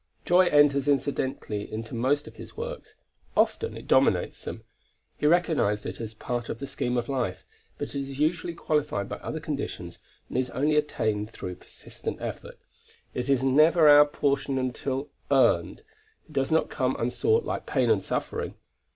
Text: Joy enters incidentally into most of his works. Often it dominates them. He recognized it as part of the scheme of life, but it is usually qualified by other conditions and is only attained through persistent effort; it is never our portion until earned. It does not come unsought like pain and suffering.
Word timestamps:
Joy 0.25 0.47
enters 0.47 0.87
incidentally 0.87 1.71
into 1.71 1.93
most 1.93 2.27
of 2.27 2.37
his 2.37 2.57
works. 2.57 2.95
Often 3.37 3.77
it 3.77 3.87
dominates 3.87 4.43
them. 4.43 4.63
He 5.19 5.27
recognized 5.27 5.85
it 5.85 6.01
as 6.01 6.15
part 6.15 6.49
of 6.49 6.57
the 6.57 6.65
scheme 6.65 6.97
of 6.97 7.07
life, 7.07 7.45
but 7.77 7.89
it 7.89 7.93
is 7.99 8.17
usually 8.19 8.55
qualified 8.55 9.07
by 9.07 9.17
other 9.17 9.39
conditions 9.39 9.99
and 10.27 10.39
is 10.39 10.49
only 10.49 10.75
attained 10.75 11.29
through 11.29 11.53
persistent 11.53 12.19
effort; 12.19 12.57
it 13.13 13.29
is 13.29 13.43
never 13.43 13.87
our 13.87 14.07
portion 14.07 14.57
until 14.57 15.11
earned. 15.29 15.81
It 16.25 16.33
does 16.33 16.51
not 16.51 16.71
come 16.71 16.95
unsought 16.97 17.45
like 17.45 17.67
pain 17.67 17.91
and 17.91 18.01
suffering. 18.03 18.55